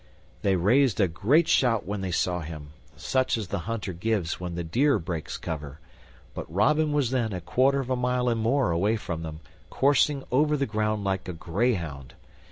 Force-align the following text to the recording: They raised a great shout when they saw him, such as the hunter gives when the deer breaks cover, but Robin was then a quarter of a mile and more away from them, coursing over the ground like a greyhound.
They 0.41 0.55
raised 0.55 0.99
a 0.99 1.07
great 1.07 1.47
shout 1.47 1.85
when 1.85 2.01
they 2.01 2.09
saw 2.09 2.39
him, 2.39 2.71
such 2.95 3.37
as 3.37 3.49
the 3.49 3.59
hunter 3.69 3.93
gives 3.93 4.39
when 4.39 4.55
the 4.55 4.63
deer 4.63 4.97
breaks 4.97 5.37
cover, 5.37 5.79
but 6.33 6.51
Robin 6.51 6.91
was 6.91 7.11
then 7.11 7.33
a 7.33 7.39
quarter 7.39 7.79
of 7.79 7.91
a 7.91 7.95
mile 7.95 8.27
and 8.27 8.41
more 8.41 8.71
away 8.71 8.95
from 8.95 9.21
them, 9.21 9.41
coursing 9.69 10.23
over 10.31 10.57
the 10.57 10.65
ground 10.65 11.03
like 11.03 11.27
a 11.29 11.33
greyhound. 11.33 12.15